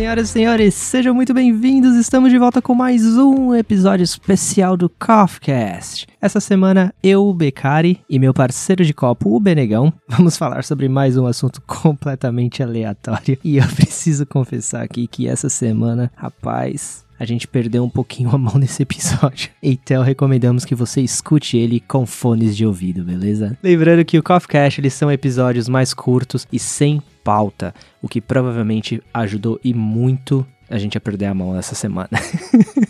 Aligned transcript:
Senhoras 0.00 0.30
e 0.30 0.32
senhores, 0.32 0.74
sejam 0.74 1.14
muito 1.14 1.34
bem-vindos. 1.34 1.94
Estamos 1.94 2.30
de 2.30 2.38
volta 2.38 2.62
com 2.62 2.74
mais 2.74 3.04
um 3.18 3.54
episódio 3.54 4.02
especial 4.02 4.74
do 4.74 4.88
Coffcast. 4.88 6.06
Essa 6.18 6.40
semana, 6.40 6.94
eu, 7.02 7.26
o 7.26 7.34
Becari, 7.34 8.00
e 8.08 8.18
meu 8.18 8.32
parceiro 8.32 8.82
de 8.82 8.94
copo, 8.94 9.36
o 9.36 9.38
Benegão, 9.38 9.92
vamos 10.08 10.38
falar 10.38 10.64
sobre 10.64 10.88
mais 10.88 11.18
um 11.18 11.26
assunto 11.26 11.60
completamente 11.66 12.62
aleatório. 12.62 13.36
E 13.44 13.58
eu 13.58 13.66
preciso 13.76 14.24
confessar 14.24 14.82
aqui 14.82 15.06
que 15.06 15.28
essa 15.28 15.50
semana, 15.50 16.10
rapaz, 16.16 17.04
a 17.18 17.26
gente 17.26 17.46
perdeu 17.46 17.84
um 17.84 17.90
pouquinho 17.90 18.30
a 18.34 18.38
mão 18.38 18.54
nesse 18.56 18.82
episódio. 18.82 19.50
Então 19.62 20.02
recomendamos 20.02 20.64
que 20.64 20.74
você 20.74 21.02
escute 21.02 21.58
ele 21.58 21.78
com 21.78 22.06
fones 22.06 22.56
de 22.56 22.64
ouvido, 22.64 23.04
beleza? 23.04 23.54
Lembrando 23.62 24.02
que 24.06 24.18
o 24.18 24.22
Coffee 24.22 24.48
Cash, 24.48 24.78
eles 24.78 24.94
são 24.94 25.12
episódios 25.12 25.68
mais 25.68 25.92
curtos 25.92 26.48
e 26.50 26.58
sem 26.58 27.02
pauta, 27.24 27.74
o 28.00 28.08
que 28.08 28.20
provavelmente 28.20 29.02
ajudou 29.12 29.60
e 29.62 29.72
muito 29.74 30.46
a 30.68 30.78
gente 30.78 30.96
a 30.96 31.00
perder 31.00 31.26
a 31.26 31.34
mão 31.34 31.56
essa 31.56 31.74
semana. 31.74 32.08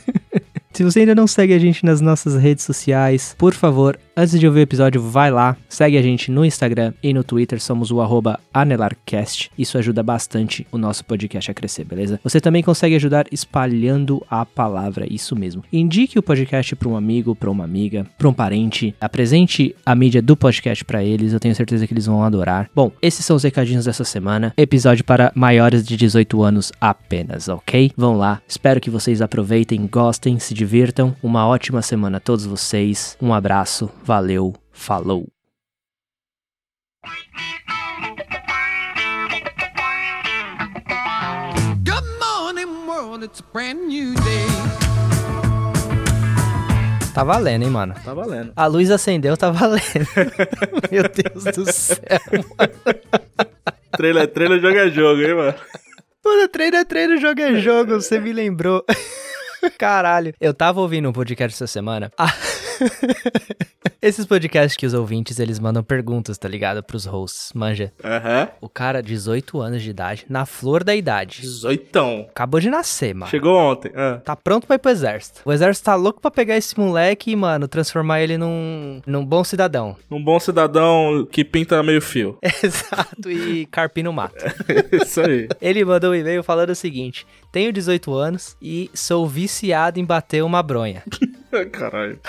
Se 0.73 0.84
você 0.84 1.01
ainda 1.01 1.16
não 1.16 1.27
segue 1.27 1.52
a 1.52 1.59
gente 1.59 1.84
nas 1.84 2.01
nossas 2.01 2.37
redes 2.37 2.65
sociais, 2.65 3.34
por 3.37 3.52
favor, 3.52 3.98
antes 4.16 4.38
de 4.38 4.47
ouvir 4.47 4.61
o 4.61 4.62
episódio, 4.62 5.02
vai 5.02 5.30
lá, 5.30 5.56
segue 5.69 5.98
a 5.98 6.02
gente 6.02 6.30
no 6.30 6.45
Instagram 6.45 6.92
e 7.02 7.12
no 7.12 7.24
Twitter, 7.24 7.61
somos 7.61 7.91
o 7.91 7.98
anelarcast. 8.55 9.51
Isso 9.59 9.77
ajuda 9.77 10.02
bastante 10.02 10.66
o 10.70 10.78
nosso 10.78 11.05
podcast 11.05 11.51
a 11.51 11.55
crescer, 11.55 11.84
beleza? 11.84 12.20
Você 12.23 12.41
também 12.41 12.62
consegue 12.62 12.95
ajudar 12.95 13.27
espalhando 13.33 14.25
a 14.30 14.47
palavra, 14.47 15.12
isso 15.12 15.34
mesmo. 15.34 15.64
Indique 15.73 16.19
o 16.19 16.22
podcast 16.22 16.77
para 16.77 16.89
um 16.89 16.97
amigo, 16.97 17.34
para 17.34 17.50
uma 17.50 17.64
amiga, 17.64 18.06
para 18.16 18.28
um 18.28 18.33
parente, 18.33 18.94
apresente 19.00 19.75
a 19.84 19.94
mídia 19.94 20.22
do 20.22 20.37
podcast 20.37 20.84
para 20.84 21.03
eles, 21.03 21.33
eu 21.33 21.41
tenho 21.41 21.55
certeza 21.55 21.87
que 21.87 21.92
eles 21.92 22.06
vão 22.06 22.22
adorar. 22.22 22.70
Bom, 22.75 22.92
esses 23.03 23.25
são 23.27 23.34
os 23.37 23.42
recadinhos 23.42 23.87
dessa 23.87 24.05
semana, 24.05 24.55
episódio 24.56 25.05
para 25.05 25.33
maiores 25.34 25.84
de 25.84 25.97
18 25.97 26.42
anos 26.42 26.72
apenas, 26.81 27.48
ok? 27.48 27.91
Vão 27.97 28.16
lá, 28.16 28.41
espero 28.47 28.81
que 28.81 28.89
vocês 28.89 29.20
aproveitem, 29.20 29.89
gostem, 29.91 30.39
se 30.39 30.59
divirtam. 30.61 31.16
Uma 31.22 31.47
ótima 31.47 31.80
semana 31.80 32.19
a 32.19 32.20
todos 32.20 32.44
vocês. 32.44 33.16
Um 33.20 33.33
abraço, 33.33 33.91
valeu, 34.05 34.55
falou. 34.70 35.27
Good 41.83 42.06
morning, 42.20 42.86
world. 42.86 43.25
It's 43.25 43.41
a 43.41 43.53
brand 43.55 43.86
new 43.88 44.14
day. 44.16 44.47
Tá 47.14 47.25
valendo, 47.25 47.62
hein, 47.64 47.70
mano? 47.70 47.94
Tá 48.05 48.12
valendo. 48.12 48.53
A 48.55 48.66
luz 48.66 48.91
acendeu, 48.91 49.38
tá 49.38 49.50
valendo. 49.50 49.81
Meu 50.92 51.05
Deus 51.05 51.44
do 51.56 51.72
céu, 51.72 52.20
mano. 52.58 53.00
Trailer, 53.97 54.28
trailer 54.28 54.61
joga 54.61 54.91
jogo, 54.91 55.22
hein, 55.22 55.34
mano? 55.34 55.55
Mano, 56.22 56.48
treino 56.48 56.77
é 56.77 56.84
treino, 56.84 57.16
jogo 57.16 57.41
é 57.41 57.55
jogo, 57.55 57.94
você 57.94 58.20
me 58.20 58.33
lembrou. 58.33 58.84
Caralho. 59.78 60.34
Eu 60.41 60.55
tava 60.55 60.80
ouvindo 60.80 61.08
um 61.08 61.12
podcast 61.12 61.56
essa 61.56 61.66
semana. 61.66 62.12
Ah. 62.16 62.33
Esses 64.03 64.25
podcasts 64.25 64.77
que 64.77 64.86
os 64.86 64.95
ouvintes, 64.95 65.39
eles 65.39 65.59
mandam 65.59 65.83
perguntas, 65.83 66.39
tá 66.39 66.48
ligado? 66.48 66.83
Pros 66.83 67.05
hosts, 67.05 67.53
manja. 67.55 67.92
Aham. 68.03 68.48
O 68.61 68.69
cara, 68.69 69.03
18 69.03 69.61
anos 69.61 69.83
de 69.83 69.91
idade, 69.91 70.25
na 70.28 70.47
flor 70.47 70.83
da 70.83 70.95
idade. 70.95 71.42
18. 71.42 72.27
Acabou 72.31 72.61
de 72.61 72.70
nascer, 72.70 73.14
mano. 73.14 73.31
Chegou 73.31 73.55
ontem. 73.56 73.92
Ah. 73.95 74.20
Tá 74.25 74.34
pronto 74.34 74.67
pra 74.67 74.77
ir 74.77 74.78
pro 74.78 74.91
exército. 74.91 75.42
O 75.45 75.53
exército 75.53 75.84
tá 75.84 75.95
louco 75.95 76.20
pra 76.20 76.31
pegar 76.31 76.56
esse 76.56 76.78
moleque 76.78 77.31
e, 77.31 77.37
mano, 77.37 77.69
transformar 77.69 78.22
ele 78.22 78.39
num, 78.39 79.03
num 79.06 79.25
bom 79.25 79.44
cidadão. 79.44 79.97
Um 80.10 80.22
bom 80.22 80.41
cidadão 80.41 81.27
que 81.31 81.44
pinta 81.44 81.83
meio 81.83 82.00
fio. 82.00 82.38
Exato, 82.62 83.31
e 83.31 83.66
carpir 83.66 84.04
no 84.04 84.12
mato. 84.12 84.44
Isso 84.93 85.21
aí. 85.21 85.49
Ele 85.60 85.84
mandou 85.84 86.12
um 86.12 86.15
e-mail 86.15 86.43
falando 86.43 86.71
o 86.71 86.75
seguinte: 86.75 87.27
Tenho 87.53 87.72
18 87.72 88.15
anos 88.15 88.56
e 88.62 88.91
sou 88.94 89.27
viciado 89.27 90.00
em 90.00 90.04
bater 90.04 90.43
uma 90.43 90.62
bronha. 90.62 91.03
Caralho. 91.72 92.21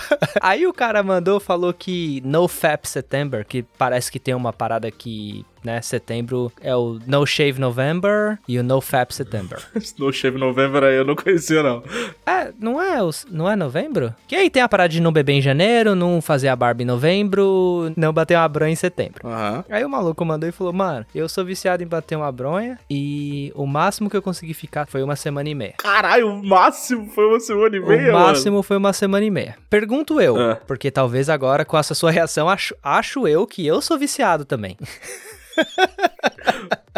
Aí 0.42 0.66
o 0.66 0.74
cara 0.74 1.04
mandou, 1.04 1.40
falou 1.40 1.74
que 1.74 2.22
No 2.26 2.48
Fap 2.48 2.86
September, 2.86 3.46
que 3.46 3.64
parece 3.64 4.12
que 4.12 4.20
tem 4.20 4.34
uma 4.34 4.52
parada 4.52 4.90
que, 4.92 5.46
né, 5.64 5.82
setembro 5.82 6.52
é 6.62 6.76
o 6.76 7.00
No 7.06 7.26
Shave 7.26 7.60
November 7.60 8.38
e 8.48 8.58
o 8.60 8.64
No 8.64 8.82
Fap 8.82 9.12
September. 9.12 9.60
No 9.98 10.12
Shave 10.12 10.38
November 10.38 10.84
aí 10.84 10.96
eu 10.96 11.06
não 11.06 11.16
conhecia, 11.16 11.62
não. 11.64 11.84
É, 12.26 12.52
não 12.60 12.82
é, 12.82 13.02
os- 13.04 13.26
não 13.30 13.50
é 13.50 13.56
novembro? 13.56 14.14
Que 14.28 14.36
aí 14.36 14.50
tem 14.50 14.62
a 14.62 14.70
parada 14.70 14.90
de 14.90 15.02
não 15.02 15.12
beber 15.12 15.34
em 15.34 15.42
janeiro, 15.42 15.94
não 15.96 16.22
fazer 16.22 16.48
a 16.48 16.56
barba 16.56 16.82
em 16.82 16.86
novembro, 16.86 17.92
não 17.96 18.12
bater 18.14 18.38
uma 18.38 18.48
bronha 18.48 18.72
em 18.72 18.76
setembro. 18.76 19.28
Aham. 19.28 19.64
Aí 19.70 19.84
o 19.86 19.90
maluco 19.90 20.24
mandou 20.26 20.48
e 20.48 20.52
falou, 20.52 20.74
mano, 20.74 21.06
eu 21.14 21.28
sou 21.30 21.44
viciado 21.46 21.84
em 21.84 21.88
bater 21.88 22.16
uma 22.16 22.32
bronha 22.32 22.80
e 22.90 23.52
o 23.56 23.66
máximo 23.66 24.10
que 24.10 24.18
eu 24.18 24.22
consegui 24.22 24.54
ficar 24.54 24.88
foi 24.88 25.04
uma 25.04 25.16
semana 25.16 25.50
e 25.50 25.56
meia. 25.56 25.74
Caralho, 25.78 26.28
o 26.30 26.44
máximo 26.46 27.08
foi 27.12 27.26
uma 27.26 27.40
semana 27.40 27.76
e 27.76 27.80
O 27.80 27.88
meia, 27.88 28.12
máximo 28.14 28.64
foi 28.64 28.78
uma 28.78 28.94
semana 28.94 29.26
e 29.26 29.32
meia. 29.32 29.56
Pergunto 29.70 30.20
eu, 30.22 30.38
Ah. 30.40 30.58
porque 30.68 30.90
talvez 30.92 31.30
agora 31.30 31.66
com 31.66 31.78
essa 31.78 31.94
sua 31.94 32.12
reação, 32.12 32.50
acho, 32.50 32.76
acho 32.82 33.28
eu 33.28 33.46
que 33.46 33.66
eu 33.66 33.82
sou 33.82 33.98
viciado 33.98 34.46
também. 34.46 34.78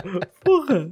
mano. 0.03 0.19
Porra. 0.43 0.91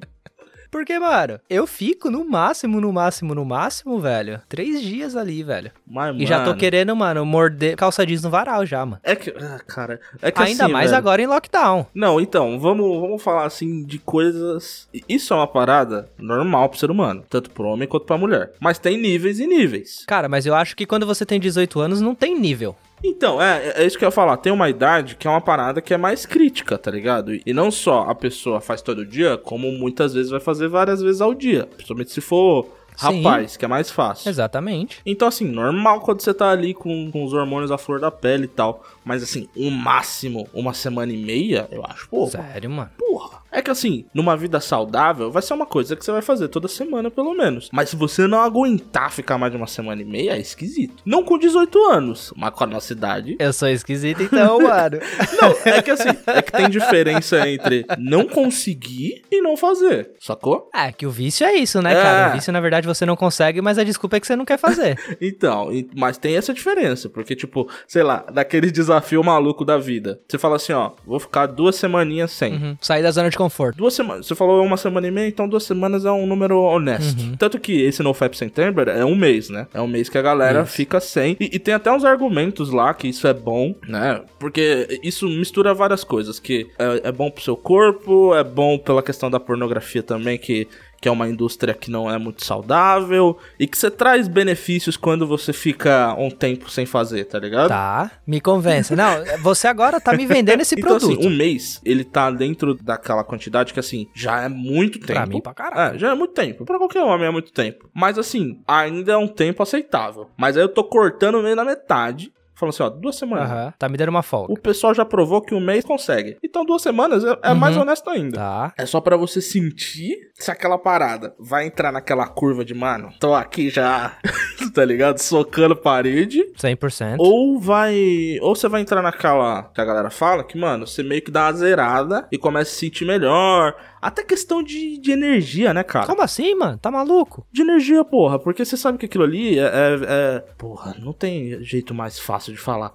Porque, 0.71 0.97
mano, 0.97 1.37
eu 1.49 1.67
fico 1.67 2.09
no 2.09 2.23
máximo, 2.23 2.79
no 2.79 2.93
máximo, 2.93 3.35
no 3.35 3.43
máximo, 3.43 3.99
velho, 3.99 4.39
três 4.47 4.81
dias 4.81 5.17
ali, 5.17 5.43
velho. 5.43 5.69
Mas, 5.85 6.15
E 6.17 6.25
já 6.25 6.39
tô 6.39 6.51
mano, 6.51 6.57
querendo, 6.57 6.95
mano, 6.95 7.25
morder 7.25 7.75
calça 7.75 8.05
jeans 8.05 8.23
no 8.23 8.29
varal 8.29 8.65
já, 8.65 8.85
mano. 8.85 9.01
É 9.03 9.13
que... 9.13 9.31
Ah, 9.31 9.59
cara. 9.67 9.99
É 10.21 10.31
que 10.31 10.41
Ainda 10.41 10.63
assim, 10.63 10.71
mais 10.73 10.91
velho, 10.91 10.97
agora 10.97 11.21
em 11.21 11.27
lockdown. 11.27 11.85
Não, 11.93 12.21
então, 12.21 12.57
vamos, 12.57 13.01
vamos 13.01 13.21
falar 13.21 13.43
assim 13.43 13.83
de 13.83 13.99
coisas. 13.99 14.87
Isso 15.09 15.33
é 15.33 15.35
uma 15.35 15.47
parada 15.47 16.09
normal 16.17 16.69
pro 16.69 16.79
ser 16.79 16.89
humano, 16.89 17.25
tanto 17.29 17.49
pro 17.51 17.67
homem 17.67 17.85
quanto 17.85 18.05
pra 18.05 18.17
mulher. 18.17 18.53
Mas 18.57 18.79
tem 18.79 18.97
níveis 18.97 19.41
e 19.41 19.47
níveis. 19.47 20.05
Cara, 20.07 20.29
mas 20.29 20.45
eu 20.45 20.55
acho 20.55 20.73
que 20.73 20.85
quando 20.85 21.05
você 21.05 21.25
tem 21.25 21.37
18 21.37 21.81
anos 21.81 21.99
não 21.99 22.15
tem 22.15 22.39
nível. 22.39 22.77
Então, 23.03 23.41
é, 23.41 23.73
é 23.75 23.85
isso 23.85 23.97
que 23.97 24.03
eu 24.03 24.07
ia 24.07 24.11
falar. 24.11 24.37
Tem 24.37 24.51
uma 24.51 24.69
idade 24.69 25.15
que 25.15 25.27
é 25.27 25.29
uma 25.29 25.41
parada 25.41 25.81
que 25.81 25.93
é 25.93 25.97
mais 25.97 26.25
crítica, 26.25 26.77
tá 26.77 26.91
ligado? 26.91 27.33
E 27.45 27.53
não 27.53 27.71
só 27.71 28.09
a 28.09 28.15
pessoa 28.15 28.61
faz 28.61 28.81
todo 28.81 29.05
dia, 29.05 29.37
como 29.37 29.71
muitas 29.71 30.13
vezes 30.13 30.31
vai 30.31 30.39
fazer 30.39 30.67
várias 30.67 31.01
vezes 31.01 31.21
ao 31.21 31.33
dia. 31.33 31.65
Principalmente 31.65 32.11
se 32.11 32.21
for 32.21 32.67
Sim. 32.95 33.23
rapaz, 33.23 33.57
que 33.57 33.65
é 33.65 33.67
mais 33.67 33.89
fácil. 33.89 34.29
Exatamente. 34.29 35.01
Então, 35.05 35.27
assim, 35.27 35.45
normal 35.45 36.01
quando 36.01 36.21
você 36.21 36.33
tá 36.33 36.51
ali 36.51 36.73
com, 36.73 37.09
com 37.11 37.23
os 37.23 37.33
hormônios 37.33 37.71
à 37.71 37.77
flor 37.77 37.99
da 37.99 38.11
pele 38.11 38.45
e 38.45 38.49
tal. 38.49 38.83
Mas, 39.03 39.23
assim, 39.23 39.47
o 39.55 39.69
máximo, 39.71 40.47
uma 40.53 40.73
semana 40.73 41.11
e 41.11 41.17
meia, 41.17 41.67
eu 41.71 41.83
acho, 41.85 42.07
pô, 42.09 42.27
Sério, 42.27 42.69
mano. 42.69 42.91
Porra. 42.97 43.40
É 43.51 43.61
que 43.61 43.69
assim, 43.69 44.05
numa 44.13 44.37
vida 44.37 44.59
saudável, 44.59 45.29
vai 45.31 45.41
ser 45.41 45.53
uma 45.53 45.65
coisa 45.65 45.95
que 45.95 46.03
você 46.05 46.11
vai 46.11 46.21
fazer 46.21 46.47
toda 46.47 46.67
semana, 46.67 47.11
pelo 47.11 47.33
menos. 47.33 47.69
Mas 47.71 47.89
se 47.89 47.95
você 47.95 48.25
não 48.27 48.39
aguentar 48.41 49.11
ficar 49.11 49.37
mais 49.37 49.51
de 49.51 49.57
uma 49.57 49.67
semana 49.67 50.01
e 50.01 50.05
meia, 50.05 50.31
é 50.37 50.39
esquisito. 50.39 51.01
Não 51.05 51.23
com 51.23 51.37
18 51.37 51.77
anos, 51.91 52.33
mas 52.35 52.53
com 52.53 52.63
a 52.63 52.67
nossa 52.67 52.93
idade. 52.93 53.35
Eu 53.39 53.51
sou 53.51 53.67
esquisito 53.67 54.23
então, 54.23 54.59
mano. 54.63 54.99
Não, 55.41 55.55
é 55.65 55.81
que 55.81 55.91
assim, 55.91 56.09
é 56.27 56.41
que 56.41 56.51
tem 56.51 56.69
diferença 56.69 57.47
entre 57.49 57.85
não 57.97 58.25
conseguir 58.27 59.23
e 59.31 59.41
não 59.41 59.57
fazer, 59.57 60.11
sacou? 60.19 60.69
É, 60.73 60.91
que 60.91 61.05
o 61.05 61.11
vício 61.11 61.45
é 61.45 61.53
isso, 61.55 61.81
né, 61.81 61.91
É. 61.91 62.01
cara? 62.01 62.29
O 62.29 62.33
vício, 62.33 62.53
na 62.53 62.59
verdade, 62.61 62.87
você 62.87 63.05
não 63.05 63.15
consegue, 63.15 63.61
mas 63.61 63.77
a 63.77 63.83
desculpa 63.83 64.17
é 64.17 64.19
que 64.19 64.27
você 64.27 64.35
não 64.35 64.45
quer 64.45 64.57
fazer. 64.57 64.97
Então, 65.21 65.69
mas 65.95 66.17
tem 66.17 66.35
essa 66.35 66.53
diferença, 66.53 67.07
porque, 67.09 67.35
tipo, 67.35 67.69
sei 67.87 68.01
lá, 68.03 68.25
daquele 68.33 68.71
desafio 68.71 69.23
maluco 69.23 69.63
da 69.63 69.77
vida. 69.77 70.19
Você 70.27 70.37
fala 70.37 70.55
assim, 70.55 70.73
ó, 70.73 70.91
vou 71.05 71.19
ficar 71.19 71.45
duas 71.45 71.75
semaninhas 71.75 72.31
sem. 72.31 72.53
Uhum. 72.53 72.77
Sair 72.81 73.03
da 73.03 73.11
zona 73.11 73.29
de 73.29 73.37
conforto. 73.41 73.77
Duas 73.77 73.93
semanas. 73.93 74.25
Você 74.25 74.35
falou 74.35 74.63
uma 74.63 74.77
semana 74.77 75.07
e 75.07 75.11
meia, 75.11 75.27
então 75.27 75.47
duas 75.47 75.63
semanas 75.63 76.05
é 76.05 76.11
um 76.11 76.25
número 76.25 76.59
honesto. 76.61 77.21
Uhum. 77.21 77.35
Tanto 77.37 77.59
que 77.59 77.81
esse 77.81 78.03
NoFap 78.03 78.37
September 78.37 78.87
é 78.87 79.03
um 79.03 79.15
mês, 79.15 79.49
né? 79.49 79.67
É 79.73 79.81
um 79.81 79.87
mês 79.87 80.09
que 80.09 80.17
a 80.17 80.21
galera 80.21 80.61
Isso. 80.61 80.71
fica 80.73 80.99
sem. 80.99 81.35
E, 81.39 81.55
e 81.55 81.59
tem 81.59 81.73
até 81.73 81.91
uns 81.91 82.05
argumentos 82.05 82.71
lá 82.71 82.93
que 82.93 83.07
isso 83.07 83.27
é 83.27 83.33
bom, 83.33 83.75
né? 83.87 84.21
Porque 84.39 84.99
isso 85.03 85.27
mistura 85.27 85.73
várias 85.73 86.03
coisas. 86.03 86.39
Que 86.39 86.67
é, 86.77 87.09
é 87.09 87.11
bom 87.11 87.29
pro 87.29 87.43
seu 87.43 87.55
corpo, 87.55 88.35
é 88.35 88.43
bom 88.43 88.77
pela 88.77 89.01
questão 89.03 89.29
da 89.29 89.39
pornografia 89.39 90.03
também, 90.03 90.37
que. 90.37 90.67
Que 91.01 91.09
é 91.09 91.11
uma 91.11 91.27
indústria 91.27 91.73
que 91.73 91.89
não 91.89 92.07
é 92.09 92.17
muito 92.19 92.45
saudável. 92.45 93.35
E 93.59 93.65
que 93.65 93.75
você 93.77 93.89
traz 93.89 94.27
benefícios 94.27 94.95
quando 94.95 95.25
você 95.25 95.51
fica 95.51 96.15
um 96.15 96.29
tempo 96.29 96.69
sem 96.69 96.85
fazer, 96.85 97.25
tá 97.25 97.39
ligado? 97.39 97.69
Tá, 97.69 98.11
me 98.25 98.39
convença. 98.39 98.95
Não, 98.95 99.11
você 99.41 99.67
agora 99.67 99.99
tá 99.99 100.13
me 100.13 100.27
vendendo 100.27 100.61
esse 100.61 100.75
Então, 100.79 100.99
produto. 100.99 101.19
assim, 101.19 101.27
um 101.27 101.35
mês, 101.35 101.81
ele 101.83 102.03
tá 102.03 102.29
dentro 102.29 102.75
daquela 102.75 103.23
quantidade 103.23 103.73
que, 103.73 103.79
assim, 103.79 104.07
já 104.15 104.43
é 104.43 104.47
muito 104.47 104.99
tempo. 104.99 105.13
Pra 105.13 105.25
mim, 105.25 105.41
pra 105.41 105.53
caralho. 105.55 105.95
É, 105.95 105.99
já 105.99 106.11
é 106.11 106.13
muito 106.15 106.35
tempo. 106.35 106.65
Pra 106.65 106.77
qualquer 106.77 107.01
homem 107.03 107.27
é 107.27 107.31
muito 107.31 107.51
tempo. 107.51 107.89
Mas, 107.93 108.19
assim, 108.19 108.61
ainda 108.67 109.13
é 109.13 109.17
um 109.17 109.27
tempo 109.27 109.63
aceitável. 109.63 110.29
Mas 110.37 110.55
aí 110.55 110.63
eu 110.63 110.69
tô 110.69 110.83
cortando 110.83 111.41
meio 111.41 111.55
na 111.55 111.65
metade. 111.65 112.31
Falando 112.61 112.73
assim, 112.75 112.83
ó, 112.83 112.89
duas 112.89 113.15
semanas. 113.15 113.49
Aham, 113.49 113.73
tá 113.79 113.89
me 113.89 113.97
dando 113.97 114.09
uma 114.09 114.21
folga. 114.21 114.53
O 114.53 114.59
pessoal 114.59 114.93
já 114.93 115.03
provou 115.03 115.41
que 115.41 115.55
um 115.55 115.59
mês 115.59 115.83
consegue. 115.83 116.37
Então, 116.43 116.63
duas 116.63 116.81
semanas 116.83 117.23
é, 117.25 117.35
é 117.43 117.49
Uhum. 117.49 117.55
mais 117.55 117.75
honesto 117.75 118.07
ainda. 118.09 118.37
Tá. 118.37 118.73
É 118.77 118.85
só 118.85 119.01
pra 119.01 119.17
você 119.17 119.41
sentir 119.41 120.15
se 120.35 120.51
aquela 120.51 120.77
parada 120.77 121.33
vai 121.39 121.65
entrar 121.65 121.91
naquela 121.91 122.27
curva 122.27 122.63
de, 122.63 122.73
mano, 122.75 123.11
tô 123.19 123.33
aqui 123.33 123.69
já, 123.71 124.15
tá 124.75 124.85
ligado? 124.85 125.17
Socando 125.17 125.75
parede. 125.75 126.43
100%. 126.55 127.15
Ou 127.19 127.59
vai. 127.59 128.37
Ou 128.41 128.55
você 128.55 128.67
vai 128.69 128.81
entrar 128.81 129.01
naquela 129.01 129.63
que 129.73 129.81
a 129.81 129.85
galera 129.85 130.09
fala, 130.11 130.43
que, 130.43 130.57
mano, 130.57 130.85
você 130.85 131.01
meio 131.01 131.21
que 131.23 131.31
dá 131.31 131.45
uma 131.47 131.53
zerada 131.53 132.27
e 132.31 132.37
começa 132.37 132.69
a 132.69 132.73
se 132.73 132.79
sentir 132.79 133.05
melhor. 133.05 133.75
Até 134.01 134.23
questão 134.23 134.63
de, 134.63 134.97
de 134.97 135.11
energia, 135.11 135.73
né, 135.73 135.83
cara? 135.83 136.07
Como 136.07 136.21
assim, 136.23 136.55
mano? 136.55 136.77
Tá 136.77 136.89
maluco? 136.89 137.45
De 137.51 137.61
energia, 137.61 138.03
porra. 138.03 138.39
Porque 138.39 138.65
você 138.65 138.75
sabe 138.75 138.97
que 138.97 139.05
aquilo 139.05 139.23
ali 139.23 139.59
é, 139.59 139.63
é- 139.63 139.99
é- 140.07 140.39
Porra, 140.57 140.95
não 140.99 141.13
tem 141.13 141.63
jeito 141.63 141.93
mais 141.93 142.17
fácil 142.19 142.51
de 142.51 142.59
falar. 142.59 142.91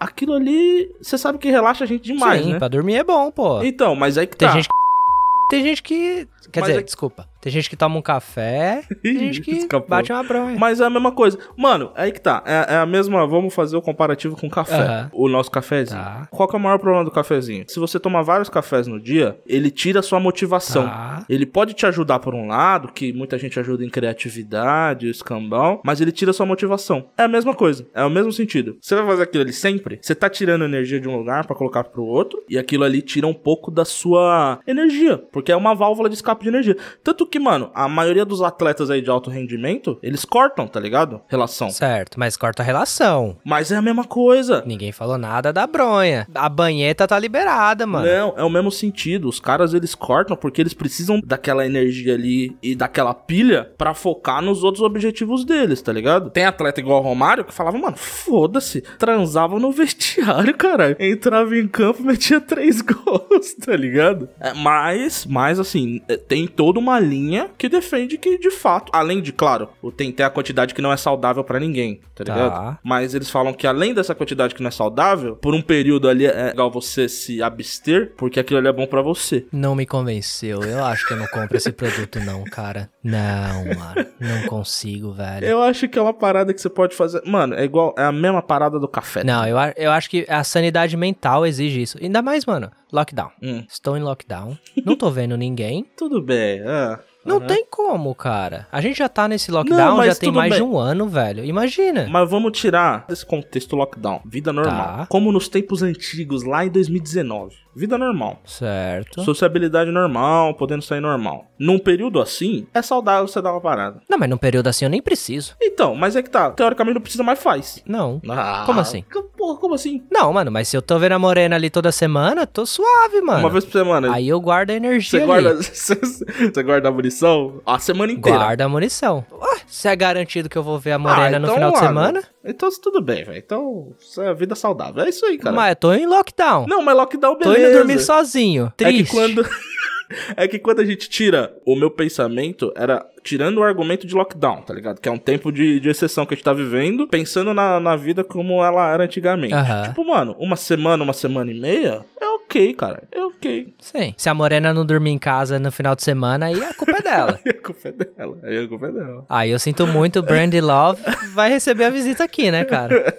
Aquilo 0.00 0.32
ali, 0.32 0.90
você 1.02 1.18
sabe 1.18 1.36
que 1.38 1.50
relaxa 1.50 1.84
a 1.84 1.86
gente 1.86 2.04
demais, 2.04 2.42
Sim, 2.42 2.52
né? 2.54 2.58
pra 2.58 2.68
dormir 2.68 2.94
é 2.96 3.04
bom, 3.04 3.30
pô. 3.30 3.62
Então, 3.62 3.94
mas 3.94 4.16
aí 4.16 4.26
que 4.26 4.36
Tem 4.36 4.48
tá. 4.48 4.54
gente 4.54 4.66
que... 4.68 4.74
Tem 5.50 5.62
gente 5.62 5.82
que... 5.82 6.26
Quer 6.50 6.60
Mas 6.60 6.68
dizer, 6.70 6.80
é- 6.80 6.82
desculpa. 6.82 7.28
Tem 7.46 7.52
gente 7.52 7.70
que 7.70 7.76
toma 7.76 7.96
um 7.96 8.02
café, 8.02 8.82
tem 9.00 9.16
gente 9.20 9.40
que 9.40 9.52
Escapou. 9.52 9.88
bate 9.88 10.10
uma 10.10 10.24
bronha. 10.24 10.58
Mas 10.58 10.80
é 10.80 10.84
a 10.84 10.90
mesma 10.90 11.12
coisa. 11.12 11.38
Mano, 11.56 11.92
aí 11.94 12.10
que 12.10 12.20
tá. 12.20 12.42
É, 12.44 12.74
é 12.74 12.76
a 12.78 12.84
mesma. 12.84 13.24
Vamos 13.24 13.54
fazer 13.54 13.76
o 13.76 13.80
comparativo 13.80 14.36
com 14.36 14.48
o 14.48 14.50
café. 14.50 15.08
O 15.12 15.28
nosso 15.28 15.48
cafezinho. 15.48 16.02
Tá. 16.02 16.26
Qual 16.28 16.48
que 16.48 16.56
é 16.56 16.58
o 16.58 16.60
maior 16.60 16.80
problema 16.80 17.04
do 17.04 17.10
cafezinho? 17.12 17.64
Se 17.68 17.78
você 17.78 18.00
tomar 18.00 18.22
vários 18.22 18.48
cafés 18.48 18.88
no 18.88 18.98
dia, 18.98 19.38
ele 19.46 19.70
tira 19.70 20.00
a 20.00 20.02
sua 20.02 20.18
motivação. 20.18 20.86
Tá. 20.86 21.24
Ele 21.28 21.46
pode 21.46 21.72
te 21.72 21.86
ajudar 21.86 22.18
por 22.18 22.34
um 22.34 22.48
lado, 22.48 22.88
que 22.88 23.12
muita 23.12 23.38
gente 23.38 23.60
ajuda 23.60 23.84
em 23.84 23.88
criatividade, 23.88 25.08
escambau, 25.08 25.80
mas 25.84 26.00
ele 26.00 26.10
tira 26.10 26.32
a 26.32 26.34
sua 26.34 26.46
motivação. 26.46 27.06
É 27.16 27.22
a 27.22 27.28
mesma 27.28 27.54
coisa. 27.54 27.86
É 27.94 28.04
o 28.04 28.10
mesmo 28.10 28.32
sentido. 28.32 28.76
Você 28.80 28.96
vai 28.96 29.06
fazer 29.06 29.22
aquilo 29.22 29.44
ali 29.44 29.52
sempre, 29.52 30.00
você 30.02 30.16
tá 30.16 30.28
tirando 30.28 30.64
energia 30.64 30.98
de 30.98 31.08
um 31.08 31.16
lugar 31.16 31.46
pra 31.46 31.54
colocar 31.54 31.84
pro 31.84 32.02
outro, 32.02 32.42
e 32.48 32.58
aquilo 32.58 32.82
ali 32.82 33.02
tira 33.02 33.28
um 33.28 33.34
pouco 33.34 33.70
da 33.70 33.84
sua 33.84 34.58
energia, 34.66 35.16
porque 35.30 35.52
é 35.52 35.56
uma 35.56 35.76
válvula 35.76 36.08
de 36.08 36.16
escape 36.16 36.42
de 36.42 36.48
energia. 36.48 36.76
Tanto 37.04 37.24
que, 37.24 37.35
mano, 37.38 37.70
a 37.74 37.88
maioria 37.88 38.24
dos 38.24 38.42
atletas 38.42 38.90
aí 38.90 39.00
de 39.00 39.10
alto 39.10 39.30
rendimento, 39.30 39.98
eles 40.02 40.24
cortam, 40.24 40.66
tá 40.66 40.80
ligado? 40.80 41.20
Relação. 41.28 41.70
Certo, 41.70 42.18
mas 42.18 42.36
corta 42.36 42.62
a 42.62 42.66
relação. 42.66 43.36
Mas 43.44 43.70
é 43.70 43.76
a 43.76 43.82
mesma 43.82 44.04
coisa. 44.04 44.62
Ninguém 44.66 44.92
falou 44.92 45.18
nada 45.18 45.52
da 45.52 45.66
bronha. 45.66 46.26
A 46.34 46.48
banheta 46.48 47.06
tá 47.06 47.18
liberada, 47.18 47.86
mano. 47.86 48.06
Não, 48.06 48.34
é 48.36 48.44
o 48.44 48.50
mesmo 48.50 48.70
sentido. 48.70 49.28
Os 49.28 49.40
caras 49.40 49.74
eles 49.74 49.94
cortam 49.94 50.36
porque 50.36 50.60
eles 50.60 50.74
precisam 50.74 51.20
daquela 51.24 51.66
energia 51.66 52.14
ali 52.14 52.56
e 52.62 52.74
daquela 52.74 53.14
pilha 53.14 53.70
pra 53.76 53.94
focar 53.94 54.42
nos 54.42 54.62
outros 54.62 54.82
objetivos 54.82 55.44
deles, 55.44 55.82
tá 55.82 55.92
ligado? 55.92 56.30
Tem 56.30 56.44
atleta 56.44 56.80
igual 56.80 57.00
o 57.00 57.04
Romário 57.04 57.44
que 57.44 57.54
falava, 57.54 57.78
mano, 57.78 57.96
foda-se, 57.96 58.82
transava 58.98 59.58
no 59.58 59.70
vestiário, 59.72 60.56
cara. 60.56 60.96
Entrava 60.98 61.56
em 61.56 61.68
campo, 61.68 62.02
metia 62.02 62.40
três 62.40 62.80
gols, 62.82 63.54
tá 63.54 63.76
ligado? 63.76 64.28
É, 64.40 64.52
mas, 64.54 65.26
mas 65.26 65.58
assim, 65.58 66.00
é, 66.08 66.16
tem 66.16 66.46
toda 66.46 66.78
uma 66.78 66.98
linha 66.98 67.25
que 67.58 67.68
defende 67.68 68.16
que 68.18 68.38
de 68.38 68.50
fato, 68.50 68.90
além 68.94 69.20
de, 69.20 69.32
claro, 69.32 69.68
o 69.82 69.90
tem 69.90 70.12
ter 70.12 70.22
a 70.22 70.30
quantidade 70.30 70.74
que 70.74 70.82
não 70.82 70.92
é 70.92 70.96
saudável 70.96 71.42
pra 71.44 71.58
ninguém, 71.60 72.00
tá 72.14 72.24
Tá. 72.24 72.34
ligado? 72.34 72.78
Mas 72.82 73.14
eles 73.14 73.30
falam 73.30 73.52
que 73.52 73.66
além 73.66 73.92
dessa 73.94 74.14
quantidade 74.14 74.54
que 74.54 74.62
não 74.62 74.68
é 74.68 74.70
saudável, 74.70 75.36
por 75.36 75.54
um 75.54 75.62
período 75.62 76.08
ali 76.08 76.26
é 76.26 76.44
legal 76.48 76.70
você 76.70 77.08
se 77.08 77.42
abster, 77.42 78.12
porque 78.16 78.38
aquilo 78.40 78.58
ali 78.58 78.68
é 78.68 78.72
bom 78.72 78.86
pra 78.86 79.02
você. 79.02 79.46
Não 79.52 79.74
me 79.74 79.86
convenceu. 79.86 80.62
Eu 80.62 80.84
acho 80.84 81.06
que 81.06 81.12
eu 81.12 81.16
não 81.16 81.26
compro 81.26 81.56
esse 81.56 81.72
produto, 81.72 82.18
não, 82.20 82.44
cara. 82.44 82.90
Não, 83.02 83.64
mano. 83.76 84.06
Não 84.20 84.46
consigo, 84.48 85.12
velho. 85.12 85.46
Eu 85.46 85.62
acho 85.62 85.88
que 85.88 85.98
é 85.98 86.02
uma 86.02 86.14
parada 86.14 86.52
que 86.52 86.60
você 86.60 86.68
pode 86.68 86.94
fazer. 86.94 87.22
Mano, 87.24 87.54
é 87.54 87.64
igual. 87.64 87.94
É 87.98 88.04
a 88.04 88.12
mesma 88.12 88.42
parada 88.42 88.78
do 88.78 88.88
café. 88.88 89.22
Não, 89.24 89.46
eu, 89.46 89.56
eu 89.76 89.90
acho 89.90 90.08
que 90.10 90.26
a 90.28 90.42
sanidade 90.44 90.96
mental 90.96 91.46
exige 91.46 91.82
isso. 91.82 91.98
Ainda 92.02 92.20
mais, 92.22 92.44
mano, 92.44 92.70
lockdown. 92.92 93.30
Hum. 93.42 93.64
Estou 93.68 93.96
em 93.96 94.02
lockdown. 94.02 94.56
Não 94.84 94.96
tô 94.96 95.10
vendo 95.10 95.36
ninguém. 95.36 95.86
Tudo 95.96 96.20
bem. 96.20 96.60
é. 96.64 96.98
Não 97.26 97.38
Aham. 97.38 97.46
tem 97.46 97.66
como, 97.70 98.14
cara. 98.14 98.66
A 98.70 98.80
gente 98.80 98.98
já 98.98 99.08
tá 99.08 99.26
nesse 99.28 99.50
Não, 99.50 99.58
lockdown 99.58 99.96
mas 99.96 100.06
já 100.06 100.14
tem 100.14 100.30
mais 100.32 100.50
bem. 100.50 100.58
de 100.58 100.64
um 100.64 100.78
ano, 100.78 101.08
velho. 101.08 101.44
Imagina. 101.44 102.06
Mas 102.10 102.30
vamos 102.30 102.58
tirar 102.58 103.04
desse 103.08 103.26
contexto 103.26 103.74
lockdown. 103.76 104.20
Vida 104.24 104.52
normal. 104.52 104.96
Tá. 104.98 105.06
Como 105.06 105.32
nos 105.32 105.48
tempos 105.48 105.82
antigos, 105.82 106.44
lá 106.44 106.64
em 106.64 106.70
2019. 106.70 107.56
Vida 107.76 107.98
normal. 107.98 108.40
Certo. 108.46 109.22
Sociabilidade 109.22 109.90
normal, 109.90 110.54
podendo 110.54 110.80
sair 110.82 111.00
normal. 111.00 111.44
Num 111.58 111.78
período 111.78 112.20
assim, 112.22 112.66
é 112.72 112.80
saudável 112.80 113.28
você 113.28 113.42
dar 113.42 113.52
uma 113.52 113.60
parada. 113.60 114.00
Não, 114.08 114.16
mas 114.18 114.30
num 114.30 114.38
período 114.38 114.68
assim 114.68 114.86
eu 114.86 114.90
nem 114.90 115.02
preciso. 115.02 115.54
Então, 115.60 115.94
mas 115.94 116.16
é 116.16 116.22
que 116.22 116.30
tá. 116.30 116.50
Teoricamente 116.52 116.94
não 116.94 117.02
precisa 117.02 117.22
mais 117.22 117.38
faz. 117.38 117.82
Não. 117.86 118.20
Ah, 118.30 118.62
Como 118.64 118.80
assim? 118.80 119.02
que- 119.02 119.26
Porra, 119.36 119.58
como 119.60 119.74
assim? 119.74 120.02
Não, 120.10 120.32
mano, 120.32 120.50
mas 120.50 120.66
se 120.68 120.76
eu 120.76 120.80
tô 120.82 120.98
vendo 120.98 121.12
a 121.12 121.18
morena 121.18 121.54
ali 121.56 121.68
toda 121.68 121.92
semana, 121.92 122.46
tô 122.46 122.64
suave, 122.64 123.20
mano. 123.20 123.40
Uma 123.40 123.50
vez 123.50 123.64
por 123.66 123.72
semana. 123.72 124.12
Aí 124.12 124.26
eu 124.28 124.40
guardo 124.40 124.70
a 124.70 124.74
energia 124.74 125.20
Você 125.20 125.26
guarda, 125.26 125.54
você 125.62 126.62
guarda 126.62 126.88
a 126.88 126.90
munição 126.92 127.60
a 127.66 127.78
semana 127.78 128.10
inteira. 128.12 128.38
Guarda 128.38 128.64
a 128.64 128.68
munição. 128.68 129.24
Ué, 129.30 129.60
se 129.66 129.86
é 129.86 129.94
garantido 129.94 130.48
que 130.48 130.56
eu 130.56 130.62
vou 130.62 130.78
ver 130.78 130.92
a 130.92 130.98
morena 130.98 131.36
Ah, 131.36 131.38
no 131.38 131.46
então, 131.46 131.54
final 131.54 131.72
de 131.72 131.78
semana, 131.78 132.22
Então 132.44 132.68
tudo 132.82 133.00
bem, 133.02 133.24
velho. 133.24 133.36
Então, 133.38 133.92
isso 134.00 134.20
é 134.22 134.32
vida 134.34 134.54
saudável. 134.54 135.04
É 135.04 135.08
isso 135.10 135.24
aí, 135.26 135.36
cara. 135.36 135.54
mas 135.54 135.68
eu 135.70 135.76
tô 135.76 135.92
em 135.92 136.06
lockdown. 136.06 136.66
Não, 136.66 136.80
mas 136.82 136.96
lockdown 136.96 137.36
beleza. 137.36 137.65
Indo 137.68 137.78
dormir 137.78 138.00
sozinho. 138.00 138.72
É 138.78 138.84
que 138.84 138.98
Triste. 138.98 139.12
quando. 139.12 139.46
é 140.36 140.48
que 140.48 140.58
quando 140.58 140.80
a 140.80 140.84
gente 140.84 141.08
tira. 141.08 141.54
O 141.64 141.74
meu 141.76 141.90
pensamento 141.90 142.72
era 142.76 143.04
tirando 143.26 143.58
o 143.58 143.62
argumento 143.64 144.06
de 144.06 144.14
lockdown, 144.14 144.62
tá 144.62 144.72
ligado? 144.72 145.00
Que 145.00 145.08
é 145.08 145.12
um 145.12 145.18
tempo 145.18 145.50
de, 145.50 145.80
de 145.80 145.88
exceção 145.88 146.24
que 146.24 146.32
a 146.32 146.36
gente 146.36 146.44
tá 146.44 146.52
vivendo, 146.52 147.08
pensando 147.08 147.52
na, 147.52 147.80
na 147.80 147.96
vida 147.96 148.22
como 148.22 148.64
ela 148.64 148.92
era 148.92 149.02
antigamente. 149.02 149.52
Aham. 149.52 149.88
Tipo, 149.88 150.04
mano, 150.04 150.36
uma 150.38 150.54
semana, 150.54 151.02
uma 151.02 151.12
semana 151.12 151.50
e 151.50 151.58
meia 151.58 152.04
é 152.20 152.28
ok, 152.28 152.72
cara. 152.74 153.02
É 153.10 153.20
ok. 153.24 153.74
Sim. 153.80 154.14
Se 154.16 154.28
a 154.28 154.34
morena 154.34 154.72
não 154.72 154.86
dormir 154.86 155.10
em 155.10 155.18
casa 155.18 155.58
no 155.58 155.72
final 155.72 155.96
de 155.96 156.04
semana, 156.04 156.46
aí 156.46 156.62
a 156.62 156.72
culpa 156.72 156.98
é 156.98 157.02
dela. 157.02 157.40
Aí 157.44 157.50
a 157.50 157.62
culpa 157.62 157.88
é 157.88 157.92
dela. 157.92 158.38
Aí 158.42 158.58
a 158.58 158.68
culpa 158.68 158.86
é 158.86 158.92
dela. 158.92 159.24
Aí 159.28 159.50
eu 159.50 159.58
sinto 159.58 159.86
muito, 159.86 160.22
Brandy 160.22 160.60
Love 160.60 161.02
vai 161.34 161.50
receber 161.50 161.84
a 161.84 161.90
visita 161.90 162.22
aqui, 162.22 162.50
né, 162.50 162.64
cara? 162.64 163.14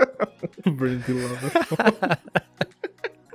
Brandy 0.66 1.12
Love. 1.12 1.50